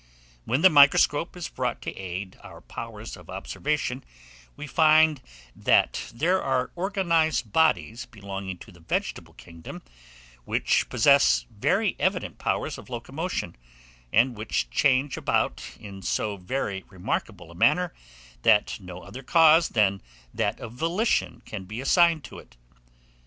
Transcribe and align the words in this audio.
When 0.45 0.63
the 0.63 0.69
microscope 0.71 1.37
is 1.37 1.47
brought 1.47 1.79
to 1.83 1.95
aid 1.95 2.35
our 2.41 2.59
powers 2.59 3.15
of 3.15 3.29
observation, 3.29 4.03
we 4.55 4.65
find 4.65 5.21
that 5.55 6.09
there 6.11 6.41
are 6.41 6.71
organized 6.75 7.53
bodies 7.53 8.07
belonging 8.07 8.57
to 8.57 8.71
the 8.71 8.79
vegetable 8.79 9.35
kingdom 9.35 9.83
which 10.43 10.89
possess 10.89 11.45
very 11.51 11.95
evident 11.99 12.39
powers 12.39 12.79
of 12.79 12.89
locomotion, 12.89 13.55
and 14.11 14.35
which 14.35 14.71
change 14.71 15.17
about 15.17 15.63
in 15.79 16.01
so 16.01 16.35
very 16.35 16.81
remarkable 16.89 17.51
a 17.51 17.55
manner, 17.55 17.93
that 18.41 18.79
no 18.79 19.03
other 19.03 19.21
cause 19.21 19.69
than 19.69 20.01
that 20.33 20.59
of 20.59 20.73
volition 20.73 21.41
can 21.45 21.65
be 21.65 21.79
assigned 21.79 22.23
to 22.23 22.39
it." 22.39 22.57